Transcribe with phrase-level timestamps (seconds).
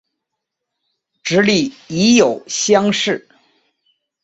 [1.21, 3.29] 直隶乙酉乡试。